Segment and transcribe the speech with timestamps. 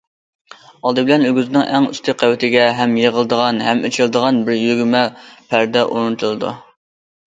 [0.85, 6.61] ئالدى بىلەن، ئۆگزىنىڭ ئەڭ ئۈستى قەۋىتىگە ھەم يىغىلىدىغان ھەم ئېچىلىدىغان بىر يۆگىمە پەردە ئورنىتىلىدۇ.